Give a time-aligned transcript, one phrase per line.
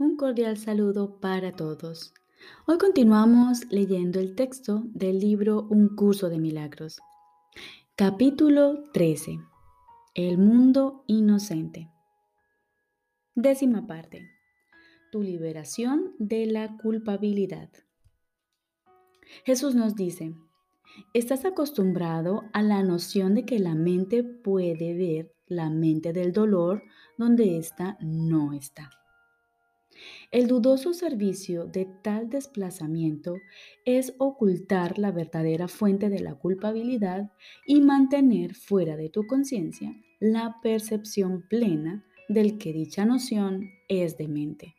[0.00, 2.14] Un cordial saludo para todos.
[2.66, 7.00] Hoy continuamos leyendo el texto del libro Un curso de milagros.
[7.96, 9.40] Capítulo 13.
[10.14, 11.90] El mundo inocente.
[13.34, 14.26] Décima parte.
[15.12, 17.68] Tu liberación de la culpabilidad.
[19.44, 20.34] Jesús nos dice,
[21.12, 26.84] estás acostumbrado a la noción de que la mente puede ver la mente del dolor
[27.18, 28.88] donde ésta no está.
[30.30, 33.36] El dudoso servicio de tal desplazamiento
[33.84, 37.32] es ocultar la verdadera fuente de la culpabilidad
[37.66, 44.76] y mantener fuera de tu conciencia la percepción plena del que dicha noción es demente.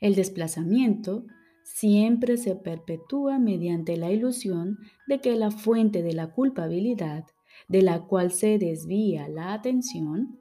[0.00, 1.24] El desplazamiento
[1.64, 7.24] siempre se perpetúa mediante la ilusión de que la fuente de la culpabilidad,
[7.68, 10.38] de la cual se desvía la atención,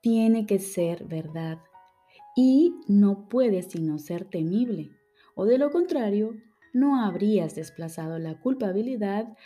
[0.00, 1.58] tiene que ser verdad
[2.36, 4.90] y no puede sino ser temible,
[5.34, 6.36] o de lo contrario,
[6.72, 9.36] no habrías desplazado la culpabilidad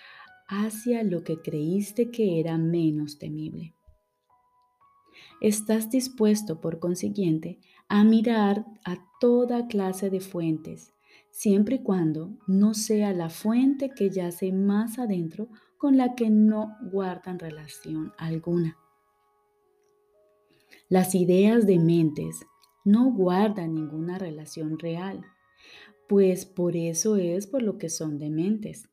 [0.48, 3.74] hacia lo que creíste que era menos temible.
[5.41, 10.92] Estás dispuesto, por consiguiente, a mirar a toda clase de fuentes,
[11.30, 15.48] siempre y cuando no sea la fuente que yace más adentro
[15.78, 18.78] con la que no guardan relación alguna.
[20.88, 22.46] Las ideas de mentes
[22.84, 25.24] no guardan ninguna relación real,
[26.08, 28.88] pues por eso es por lo que son dementes.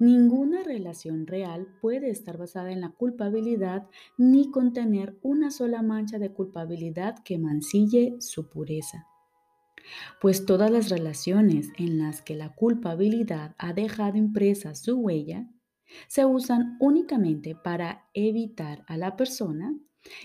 [0.00, 6.32] Ninguna relación real puede estar basada en la culpabilidad ni contener una sola mancha de
[6.32, 9.06] culpabilidad que mancille su pureza.
[10.20, 15.48] Pues todas las relaciones en las que la culpabilidad ha dejado impresa su huella
[16.06, 19.74] se usan únicamente para evitar a la persona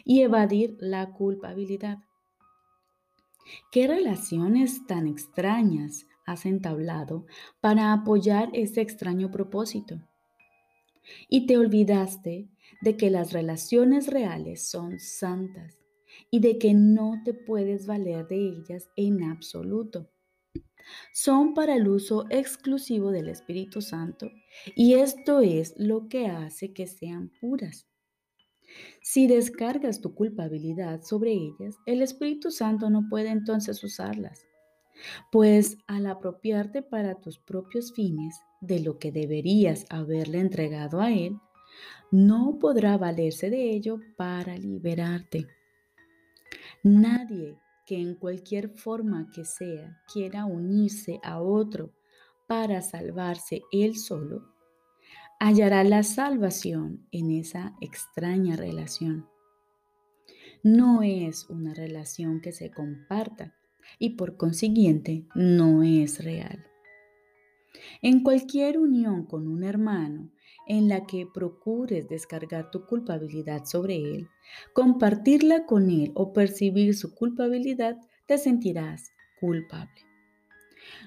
[0.04, 2.00] y evadir la culpabilidad.
[3.72, 7.26] ¿Qué relaciones tan extrañas has entablado
[7.62, 10.02] para apoyar ese extraño propósito?
[11.28, 12.50] Y te olvidaste
[12.82, 15.78] de que las relaciones reales son santas
[16.32, 20.10] y de que no te puedes valer de ellas en absoluto.
[21.14, 24.30] Son para el uso exclusivo del Espíritu Santo
[24.76, 27.88] y esto es lo que hace que sean puras.
[29.02, 34.46] Si descargas tu culpabilidad sobre ellas, el Espíritu Santo no puede entonces usarlas,
[35.32, 41.38] pues al apropiarte para tus propios fines de lo que deberías haberle entregado a Él,
[42.12, 45.48] no podrá valerse de ello para liberarte.
[46.84, 51.92] Nadie que en cualquier forma que sea quiera unirse a otro
[52.48, 54.53] para salvarse él solo,
[55.46, 59.28] hallará la salvación en esa extraña relación.
[60.64, 63.54] No es una relación que se comparta
[64.00, 66.66] y por consiguiente no es real.
[68.02, 70.32] En cualquier unión con un hermano
[70.66, 74.30] en la que procures descargar tu culpabilidad sobre él,
[74.74, 79.12] compartirla con él o percibir su culpabilidad, te sentirás
[79.42, 80.04] culpable.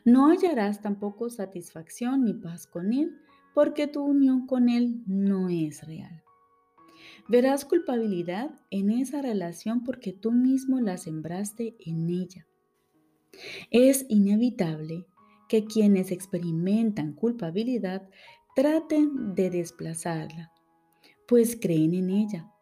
[0.04, 3.18] No hallarás tampoco satisfacción ni paz con él
[3.56, 6.22] porque tu unión con Él no es real.
[7.26, 12.46] Verás culpabilidad en esa relación porque tú mismo la sembraste en ella.
[13.70, 15.06] Es inevitable
[15.48, 18.06] que quienes experimentan culpabilidad
[18.54, 20.52] traten de desplazarla,
[21.26, 22.52] pues creen en ella.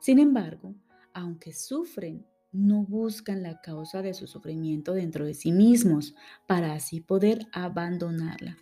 [0.00, 0.74] Sin embargo,
[1.14, 6.16] aunque sufren, no buscan la causa de su sufrimiento dentro de sí mismos
[6.48, 8.56] para así poder abandonarla.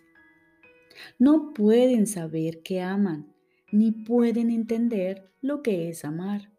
[1.19, 3.33] No pueden saber que aman,
[3.71, 6.51] ni pueden entender lo que es amar.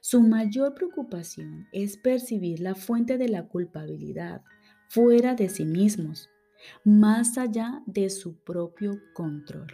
[0.00, 4.42] Su mayor preocupación es percibir la fuente de la culpabilidad
[4.88, 6.28] fuera de sí mismos,
[6.84, 9.68] más allá de su propio control.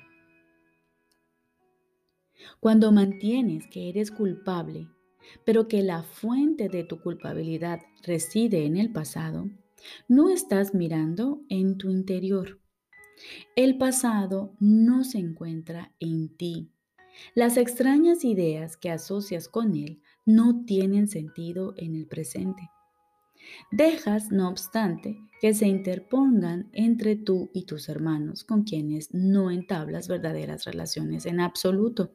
[2.60, 4.88] Cuando mantienes que eres culpable,
[5.44, 9.50] pero que la fuente de tu culpabilidad reside en el pasado,
[10.08, 12.60] no estás mirando en tu interior
[13.56, 16.70] el pasado no se encuentra en ti.
[17.34, 22.70] Las extrañas ideas que asocias con él no tienen sentido en el presente.
[23.70, 30.08] Dejas, no obstante, que se interpongan entre tú y tus hermanos con quienes no entablas
[30.08, 32.14] verdaderas relaciones en absoluto.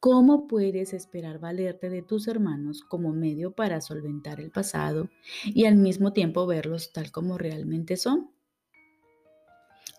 [0.00, 5.10] ¿Cómo puedes esperar valerte de tus hermanos como medio para solventar el pasado
[5.44, 8.30] y al mismo tiempo verlos tal como realmente son?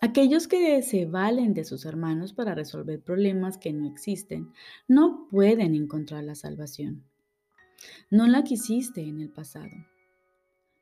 [0.00, 4.52] Aquellos que se valen de sus hermanos para resolver problemas que no existen
[4.86, 7.04] no pueden encontrar la salvación.
[8.10, 9.72] No la quisiste en el pasado.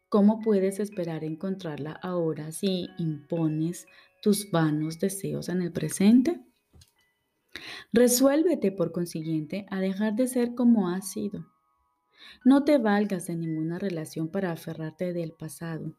[0.08, 3.86] ¿Cómo puedes esperar encontrarla ahora si impones
[4.20, 6.40] tus vanos deseos en el presente?
[7.92, 11.46] Resuélvete, por consiguiente, a dejar de ser como has sido.
[12.44, 15.94] No te valgas de ninguna relación para aferrarte del pasado,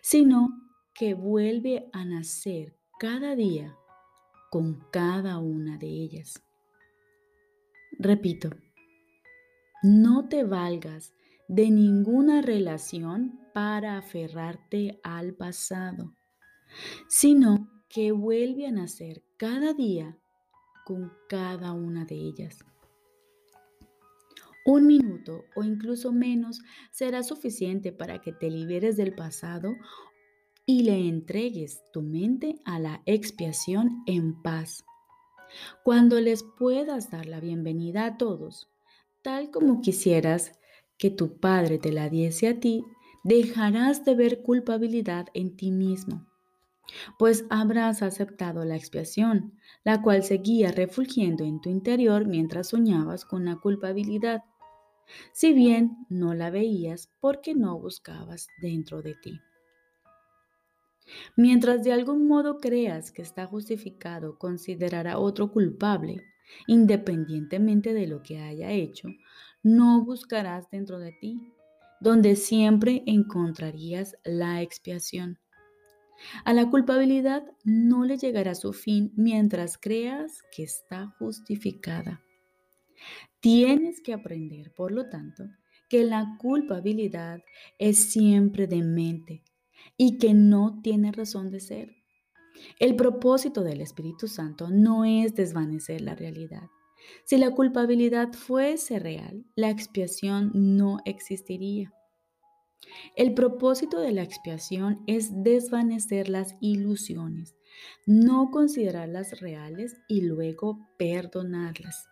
[0.00, 0.67] sino
[0.98, 3.78] que vuelve a nacer cada día
[4.50, 6.42] con cada una de ellas.
[8.00, 8.50] Repito,
[9.84, 11.14] no te valgas
[11.46, 16.16] de ninguna relación para aferrarte al pasado,
[17.06, 20.18] sino que vuelve a nacer cada día
[20.84, 22.58] con cada una de ellas.
[24.66, 26.60] Un minuto o incluso menos
[26.90, 29.76] será suficiente para que te liberes del pasado
[30.68, 34.84] y le entregues tu mente a la expiación en paz.
[35.82, 38.68] Cuando les puedas dar la bienvenida a todos,
[39.22, 40.52] tal como quisieras
[40.98, 42.84] que tu Padre te la diese a ti,
[43.24, 46.28] dejarás de ver culpabilidad en ti mismo
[47.18, 49.52] pues habrás aceptado la expiación,
[49.84, 54.42] la cual seguía refulgiendo en tu interior mientras soñabas con la culpabilidad,
[55.32, 59.38] si bien no la veías porque no buscabas dentro de ti.
[61.36, 66.24] Mientras de algún modo creas que está justificado considerar a otro culpable,
[66.66, 69.08] independientemente de lo que haya hecho,
[69.62, 71.52] no buscarás dentro de ti,
[72.00, 75.38] donde siempre encontrarías la expiación.
[76.44, 82.20] A la culpabilidad no le llegará su fin mientras creas que está justificada.
[83.40, 85.44] Tienes que aprender, por lo tanto,
[85.88, 87.40] que la culpabilidad
[87.78, 89.44] es siempre demente
[89.96, 91.96] y que no tiene razón de ser.
[92.78, 96.68] El propósito del Espíritu Santo no es desvanecer la realidad.
[97.24, 101.92] Si la culpabilidad fuese real, la expiación no existiría.
[103.16, 107.54] El propósito de la expiación es desvanecer las ilusiones,
[108.06, 112.08] no considerarlas reales y luego perdonarlas.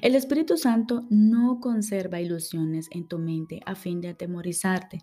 [0.00, 5.00] El Espíritu Santo no conserva ilusiones en tu mente a fin de atemorizarte,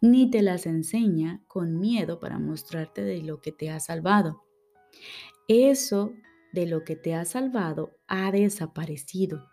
[0.00, 4.44] ni te las enseña con miedo para mostrarte de lo que te ha salvado.
[5.48, 6.12] Eso
[6.52, 9.52] de lo que te ha salvado ha desaparecido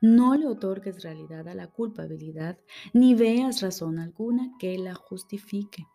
[0.00, 2.58] no le otorgues realidad a la culpabilidad
[2.92, 5.86] ni veas razón alguna que la justifique.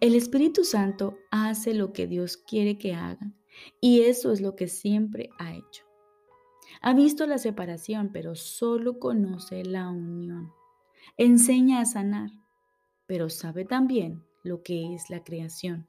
[0.00, 3.32] El Espíritu Santo hace lo que Dios quiere que haga
[3.80, 5.85] y eso es lo que siempre ha hecho.
[6.86, 10.52] Ha visto la separación, pero solo conoce la unión.
[11.16, 12.30] Enseña a sanar,
[13.08, 15.88] pero sabe también lo que es la creación.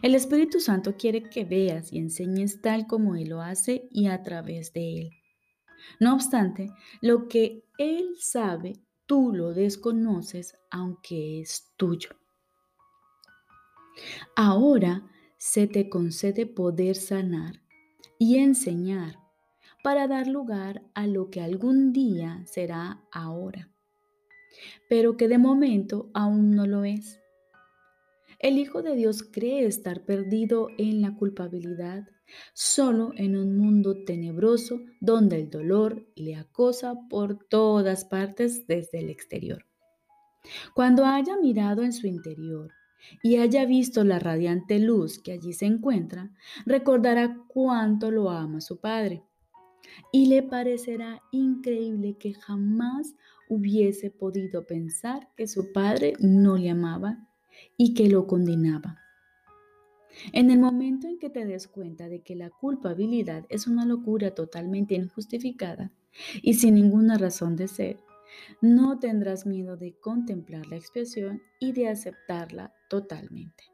[0.00, 4.22] El Espíritu Santo quiere que veas y enseñes tal como Él lo hace y a
[4.22, 5.10] través de Él.
[5.98, 6.70] No obstante,
[7.00, 8.74] lo que Él sabe,
[9.04, 12.10] tú lo desconoces aunque es tuyo.
[14.36, 17.60] Ahora se te concede poder sanar
[18.16, 19.27] y enseñar
[19.82, 23.70] para dar lugar a lo que algún día será ahora,
[24.88, 27.20] pero que de momento aún no lo es.
[28.40, 32.06] El Hijo de Dios cree estar perdido en la culpabilidad
[32.52, 39.10] solo en un mundo tenebroso donde el dolor le acosa por todas partes desde el
[39.10, 39.64] exterior.
[40.74, 42.70] Cuando haya mirado en su interior
[43.22, 46.30] y haya visto la radiante luz que allí se encuentra,
[46.66, 49.24] recordará cuánto lo ama su Padre
[50.12, 53.14] y le parecerá increíble que jamás
[53.48, 57.28] hubiese podido pensar que su Padre no le amaba
[57.76, 58.98] y que lo condenaba.
[60.32, 64.34] En el momento en que te des cuenta de que la culpabilidad es una locura
[64.34, 65.92] totalmente injustificada
[66.42, 68.00] y sin ninguna razón de ser,
[68.60, 73.64] no tendrás miedo de contemplar la expiación y de aceptarla totalmente.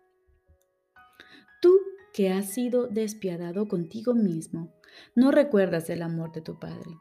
[1.60, 1.78] Tú
[2.12, 4.72] que has sido despiadado contigo mismo,
[5.14, 6.98] no recuerdas el amor de tu Padre.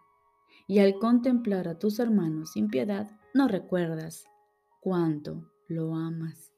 [0.68, 4.26] Y al contemplar a tus hermanos sin piedad, no recuerdas
[4.80, 6.54] cuánto lo amas.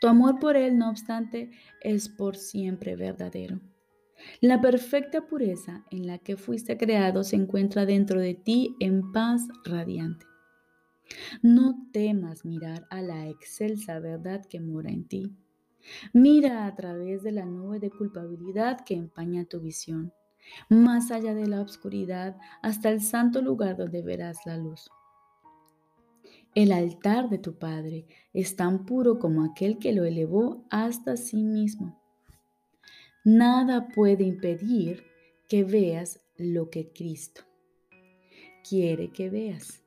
[0.00, 1.50] Tu amor por Él, no obstante,
[1.80, 3.60] es por siempre verdadero.
[4.40, 9.42] La perfecta pureza en la que fuiste creado se encuentra dentro de ti en paz
[9.64, 10.26] radiante.
[11.42, 15.36] No temas mirar a la excelsa verdad que mora en ti.
[16.12, 20.12] Mira a través de la nube de culpabilidad que empaña tu visión,
[20.68, 24.90] más allá de la oscuridad, hasta el santo lugar donde verás la luz.
[26.54, 31.42] El altar de tu Padre es tan puro como aquel que lo elevó hasta sí
[31.42, 32.00] mismo.
[33.24, 35.04] Nada puede impedir
[35.48, 37.42] que veas lo que Cristo.
[38.68, 39.82] quiere que veas.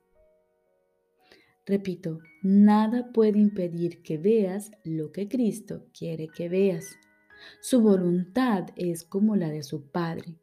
[1.66, 6.96] Repito, nada puede impedir que veas lo que Cristo quiere que veas.
[7.60, 10.36] Su voluntad es como la de su Padre,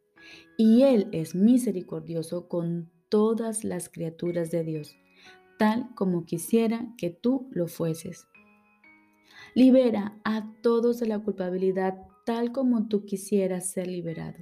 [0.56, 4.96] y Él es misericordioso con todas las criaturas de Dios,
[5.58, 8.26] tal como quisiera que tú lo fueses.
[9.54, 14.38] Libera a todos de la culpabilidad tal como tú quisieras ser liberado.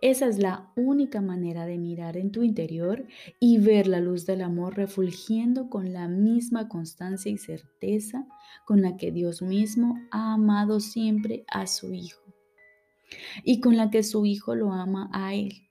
[0.00, 3.06] Esa es la única manera de mirar en tu interior
[3.38, 8.26] y ver la luz del amor refulgiendo con la misma constancia y certeza
[8.64, 12.27] con la que Dios mismo ha amado siempre a su Hijo
[13.44, 15.68] y con la que su Hijo lo ama a Él.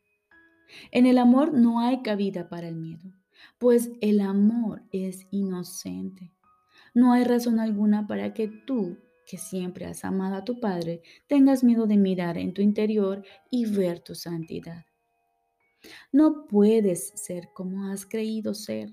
[0.91, 3.13] En el amor no hay cabida para el miedo,
[3.57, 6.33] pues el amor es inocente.
[6.93, 11.63] No hay razón alguna para que tú que siempre has amado a tu Padre, tengas
[11.63, 14.85] miedo de mirar en tu interior y ver tu santidad.
[16.11, 18.89] No puedes ser como has creído ser.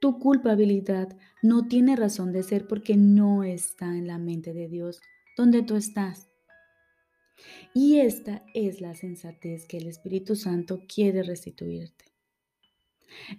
[0.00, 5.00] Tu culpabilidad no tiene razón de ser porque no está en la mente de Dios,
[5.36, 6.28] donde tú estás.
[7.74, 12.06] Y esta es la sensatez que el Espíritu Santo quiere restituirte.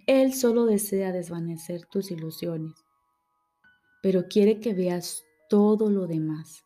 [0.06, 2.74] Él solo desea desvanecer tus ilusiones,
[4.02, 6.64] pero quiere que veas todo lo demás.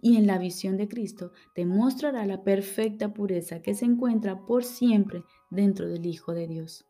[0.00, 4.64] Y en la visión de Cristo te mostrará la perfecta pureza que se encuentra por
[4.64, 6.84] siempre dentro del Hijo de Dios.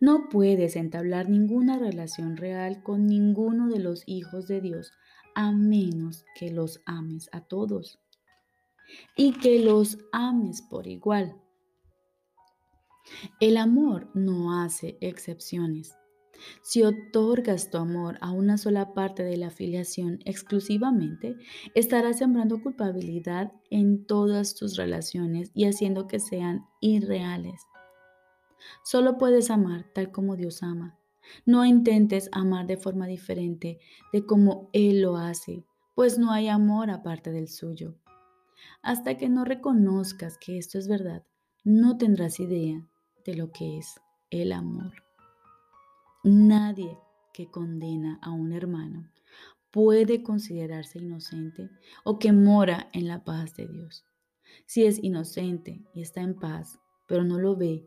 [0.00, 4.92] No puedes entablar ninguna relación real con ninguno de los hijos de Dios
[5.34, 8.00] a menos que los ames a todos
[9.16, 11.36] y que los ames por igual.
[13.40, 15.96] El amor no hace excepciones.
[16.62, 21.36] Si otorgas tu amor a una sola parte de la afiliación exclusivamente,
[21.74, 27.60] estarás sembrando culpabilidad en todas tus relaciones y haciendo que sean irreales.
[28.84, 30.98] Solo puedes amar tal como Dios ama.
[31.44, 33.78] No intentes amar de forma diferente
[34.12, 37.99] de como Él lo hace, pues no hay amor aparte del suyo.
[38.82, 41.24] Hasta que no reconozcas que esto es verdad,
[41.64, 42.86] no tendrás idea
[43.24, 44.00] de lo que es
[44.30, 44.92] el amor.
[46.24, 46.98] Nadie
[47.32, 49.10] que condena a un hermano
[49.70, 51.70] puede considerarse inocente
[52.04, 54.04] o que mora en la paz de Dios.
[54.66, 57.86] Si es inocente y está en paz, pero no lo ve,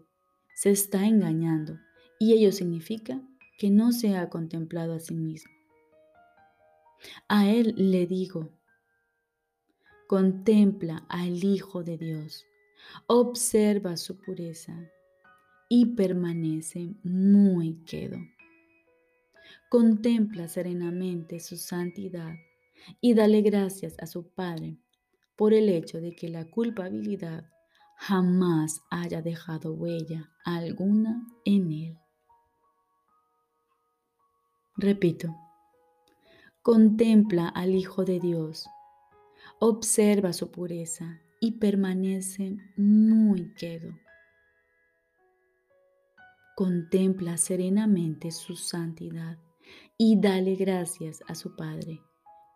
[0.56, 1.78] se está engañando
[2.20, 3.22] y ello significa
[3.58, 5.52] que no se ha contemplado a sí mismo.
[7.28, 8.50] A él le digo,
[10.08, 12.46] contempla al Hijo de Dios,
[13.08, 14.90] observa su pureza,
[15.76, 18.20] y permanece muy quedo.
[19.70, 22.36] Contempla serenamente su santidad
[23.02, 24.78] y dale gracias a su Padre
[25.36, 27.50] por el hecho de que la culpabilidad
[27.98, 31.98] jamás haya dejado huella alguna en él.
[34.76, 35.36] Repito,
[36.62, 38.68] contempla al Hijo de Dios,
[39.60, 43.94] observa su pureza y permanece muy quedo.
[46.56, 49.38] Contempla serenamente su santidad
[49.98, 52.02] y dale gracias a su Padre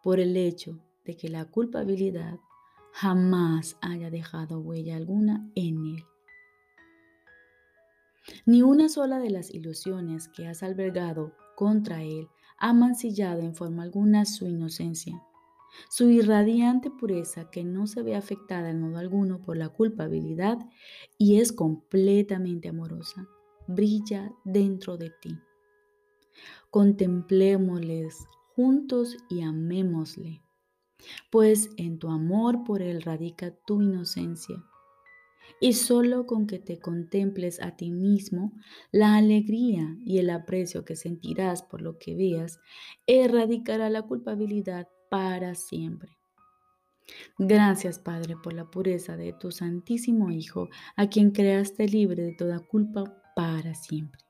[0.04, 2.40] por el hecho de que la culpabilidad
[2.94, 6.06] jamás haya dejado huella alguna en él.
[8.46, 12.28] Ni una sola de las ilusiones que has albergado contra él
[12.58, 15.24] ha mancillado en forma alguna su inocencia.
[15.90, 20.58] Su irradiante pureza que no se ve afectada en modo alguno por la culpabilidad
[21.18, 23.28] y es completamente amorosa
[23.68, 25.38] brilla dentro de ti.
[26.70, 30.42] Contemplémosles juntos y amémosle,
[31.30, 34.64] pues en tu amor por Él radica tu inocencia.
[35.60, 38.54] Y solo con que te contemples a ti mismo,
[38.92, 42.60] la alegría y el aprecio que sentirás por lo que veas
[43.08, 46.18] erradicará la culpabilidad para siempre.
[47.38, 52.60] Gracias, Padre, por la pureza de tu Santísimo Hijo, a quien creaste libre de toda
[52.60, 54.22] culpa para siempre.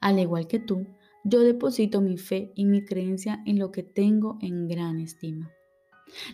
[0.00, 0.86] Al igual que tú,
[1.24, 5.52] yo deposito mi fe y mi creencia en lo que tengo en gran estima.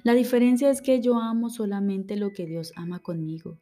[0.02, 3.58] La diferencia es que yo amo solamente lo que Dios ama conmigo.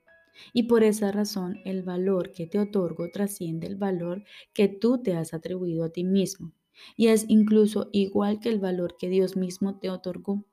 [0.52, 5.14] Y por esa razón el valor que te otorgo trasciende el valor que tú te
[5.14, 6.52] has atribuido a ti mismo.
[6.96, 10.44] Y es incluso igual que el valor que Dios mismo te otorgó.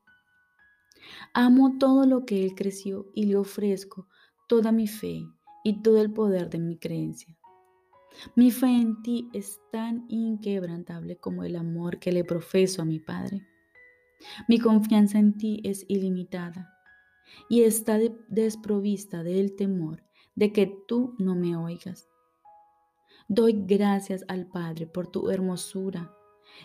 [1.34, 4.08] Amo todo lo que Él creció y le ofrezco
[4.48, 5.26] toda mi fe,
[5.64, 7.38] y todo el poder de mi creencia.
[8.36, 13.00] Mi fe en ti es tan inquebrantable como el amor que le profeso a mi
[13.00, 13.46] Padre.
[14.48, 16.74] Mi confianza en ti es ilimitada
[17.50, 20.04] y está desprovista del temor
[20.36, 22.10] de que tú no me oigas.
[23.32, 26.12] Doy gracias al Padre por tu hermosura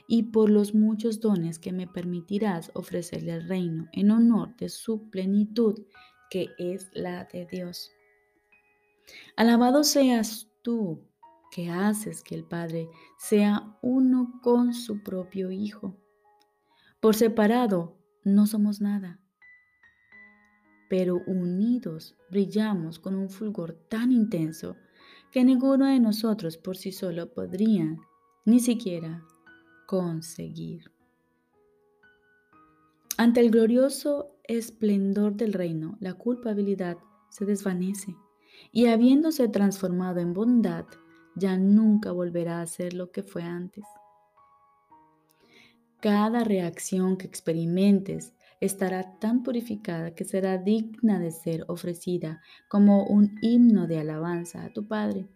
[0.09, 5.11] y por los muchos dones que me permitirás ofrecerle al reino en honor de su
[5.11, 5.85] plenitud,
[6.31, 7.91] que es la de Dios.
[9.37, 11.03] Alabado seas tú
[11.53, 15.95] que haces que el Padre sea uno con su propio Hijo.
[16.99, 19.21] Por separado no somos nada,
[20.89, 24.77] pero unidos brillamos con un fulgor tan intenso
[25.35, 27.97] que ninguno de nosotros por sí solo podría
[28.45, 29.25] ni siquiera
[29.85, 30.93] conseguir.
[33.17, 36.99] Ante el glorioso esplendor del reino, la culpabilidad
[37.31, 38.15] se desvanece
[38.71, 40.87] y habiéndose transformado en bondad,
[41.35, 43.85] ya nunca volverá a ser lo que fue antes.
[46.01, 53.37] Cada reacción que experimentes estará tan purificada que será digna de ser ofrecida como un
[53.43, 55.29] himno de alabanza a tu Padre.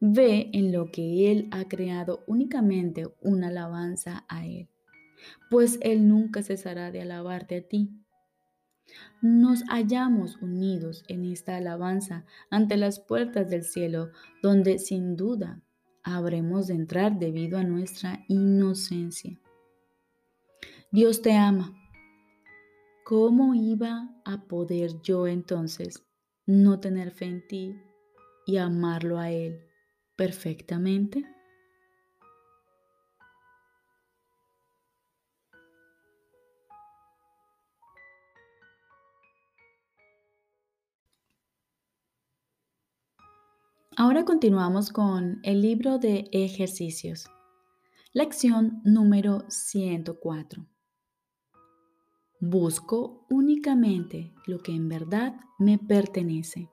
[0.00, 4.68] Ve en lo que Él ha creado únicamente una alabanza a Él,
[5.50, 7.90] pues Él nunca cesará de alabarte a ti.
[9.22, 14.10] Nos hallamos unidos en esta alabanza ante las puertas del cielo,
[14.42, 15.62] donde sin duda
[16.02, 19.38] habremos de entrar debido a nuestra inocencia.
[20.90, 21.79] Dios te ama.
[23.10, 26.06] ¿Cómo iba a poder yo entonces
[26.46, 27.74] no tener fe en ti
[28.46, 29.66] y amarlo a Él
[30.14, 31.24] perfectamente?
[43.96, 47.26] Ahora continuamos con el libro de ejercicios.
[48.12, 50.64] Lección número 104.
[52.42, 56.70] Busco únicamente lo que en verdad me pertenece.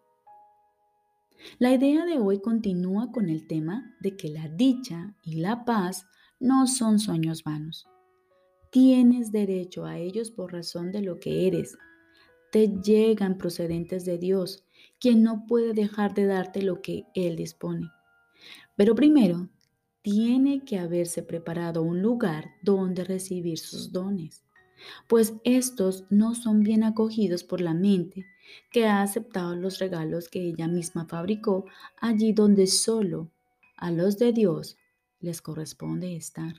[1.59, 6.07] La idea de hoy continúa con el tema de que la dicha y la paz
[6.39, 7.85] no son sueños vanos.
[8.71, 11.77] Tienes derecho a ellos por razón de lo que eres.
[12.49, 14.63] Te llegan procedentes de Dios
[15.01, 17.91] quien no puede dejar de darte lo que Él dispone.
[18.77, 19.49] Pero primero,
[20.01, 24.46] tiene que haberse preparado un lugar donde recibir sus dones,
[25.07, 28.25] pues estos no son bien acogidos por la mente
[28.71, 31.65] que ha aceptado los regalos que ella misma fabricó
[31.99, 33.31] allí donde solo
[33.75, 34.77] a los de Dios
[35.19, 36.55] les corresponde estar.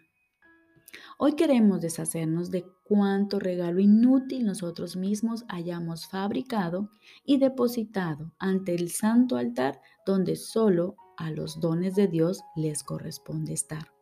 [1.19, 6.91] Hoy queremos deshacernos de cuánto regalo inútil nosotros mismos hayamos fabricado
[7.25, 13.53] y depositado ante el santo altar donde solo a los dones de Dios les corresponde
[13.53, 13.98] estar.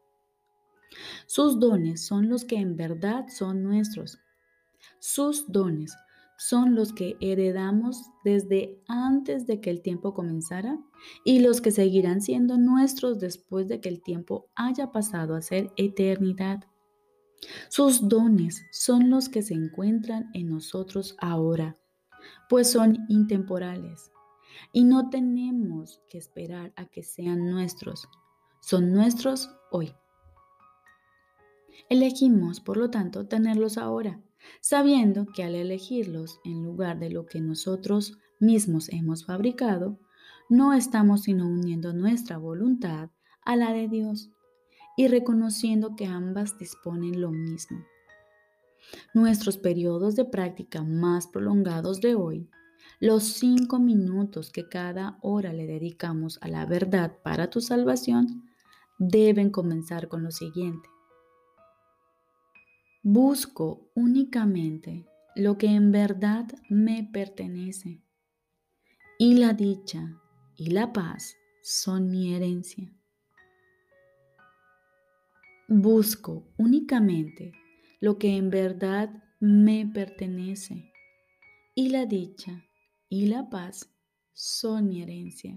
[1.27, 4.18] Sus dones son los que en verdad son nuestros.
[4.99, 5.96] Sus dones
[6.38, 10.79] son los que heredamos desde antes de que el tiempo comenzara
[11.25, 15.72] y los que seguirán siendo nuestros después de que el tiempo haya pasado a ser
[15.77, 16.64] eternidad.
[17.68, 21.79] Sus dones son los que se encuentran en nosotros ahora,
[22.49, 24.11] pues son intemporales
[24.72, 28.09] y no tenemos que esperar a que sean nuestros,
[28.61, 29.94] son nuestros hoy.
[31.88, 34.20] Elegimos, por lo tanto, tenerlos ahora,
[34.60, 39.98] sabiendo que al elegirlos en lugar de lo que nosotros mismos hemos fabricado,
[40.48, 43.10] no estamos sino uniendo nuestra voluntad
[43.44, 44.30] a la de Dios
[44.96, 47.84] y reconociendo que ambas disponen lo mismo.
[49.14, 52.48] Nuestros periodos de práctica más prolongados de hoy,
[53.00, 58.44] los cinco minutos que cada hora le dedicamos a la verdad para tu salvación,
[58.98, 60.88] deben comenzar con lo siguiente.
[63.09, 68.03] Busco únicamente lo que en verdad me pertenece
[69.16, 70.21] y la dicha
[70.57, 72.92] y la paz son mi herencia.
[75.69, 77.53] Busco únicamente
[78.01, 80.90] lo que en verdad me pertenece
[81.77, 82.64] y la dicha
[83.09, 83.88] y la paz
[84.33, 85.57] son mi herencia.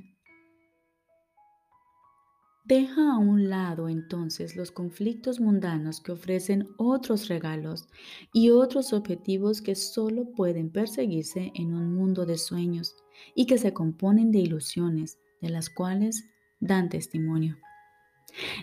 [2.70, 7.88] Deja a un lado entonces los conflictos mundanos que ofrecen otros regalos
[8.32, 12.96] y otros objetivos que solo pueden perseguirse en un mundo de sueños
[13.34, 16.26] y que se componen de ilusiones de las cuales
[16.60, 17.58] dan testimonio.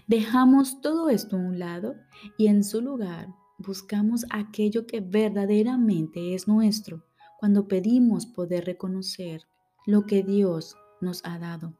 [0.06, 1.96] Dejamos todo esto a un lado
[2.38, 7.02] y en su lugar buscamos aquello que verdaderamente es nuestro
[7.40, 9.42] cuando pedimos poder reconocer
[9.84, 11.74] lo que Dios nos ha dado.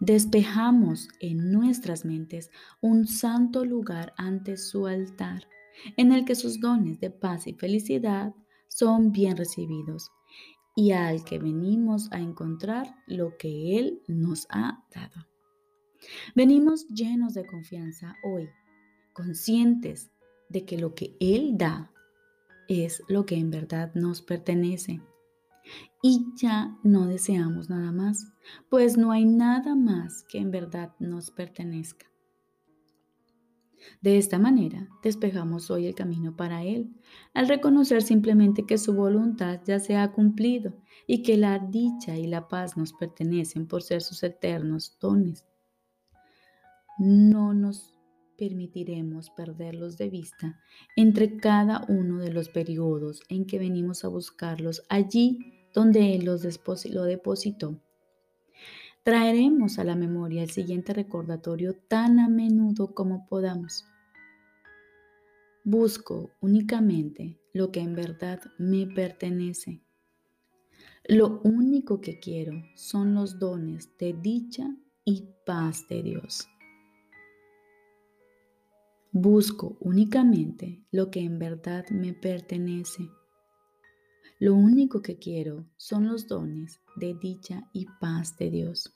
[0.00, 2.50] Despejamos en nuestras mentes
[2.80, 5.48] un santo lugar ante su altar,
[5.96, 8.34] en el que sus dones de paz y felicidad
[8.68, 10.10] son bien recibidos
[10.74, 15.26] y al que venimos a encontrar lo que Él nos ha dado.
[16.36, 18.48] Venimos llenos de confianza hoy,
[19.12, 20.10] conscientes
[20.48, 21.90] de que lo que Él da
[22.68, 25.00] es lo que en verdad nos pertenece.
[26.02, 28.32] Y ya no deseamos nada más,
[28.70, 32.06] pues no hay nada más que en verdad nos pertenezca.
[34.00, 36.92] De esta manera, despejamos hoy el camino para Él,
[37.34, 40.74] al reconocer simplemente que su voluntad ya se ha cumplido
[41.06, 45.46] y que la dicha y la paz nos pertenecen por ser sus eternos dones.
[46.98, 47.94] No nos
[48.36, 50.60] permitiremos perderlos de vista
[50.96, 56.42] entre cada uno de los periodos en que venimos a buscarlos allí donde Él los
[56.86, 57.80] lo depositó.
[59.02, 63.86] Traeremos a la memoria el siguiente recordatorio tan a menudo como podamos.
[65.64, 69.82] Busco únicamente lo que en verdad me pertenece.
[71.04, 76.48] Lo único que quiero son los dones de dicha y paz de Dios.
[79.12, 83.08] Busco únicamente lo que en verdad me pertenece.
[84.40, 88.94] Lo único que quiero son los dones de dicha y paz de Dios.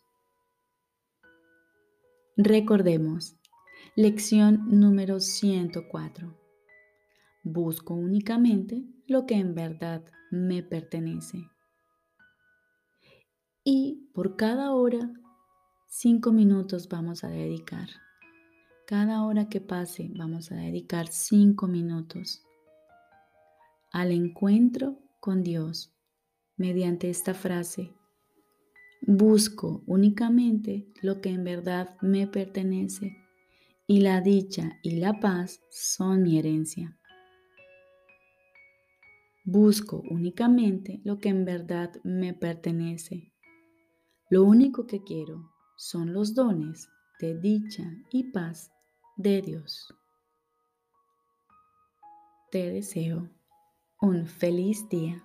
[2.37, 3.35] Recordemos,
[3.97, 6.39] lección número 104.
[7.43, 11.51] Busco únicamente lo que en verdad me pertenece.
[13.65, 15.13] Y por cada hora,
[15.89, 17.89] cinco minutos vamos a dedicar.
[18.87, 22.45] Cada hora que pase vamos a dedicar cinco minutos
[23.91, 25.95] al encuentro con Dios
[26.57, 27.95] mediante esta frase.
[29.07, 33.17] Busco únicamente lo que en verdad me pertenece
[33.87, 36.99] y la dicha y la paz son mi herencia.
[39.45, 43.33] Busco únicamente lo que en verdad me pertenece.
[44.29, 46.89] Lo único que quiero son los dones
[47.21, 48.73] de dicha y paz
[49.17, 49.95] de Dios.
[52.51, 53.31] Te deseo
[54.03, 55.23] un feliz día.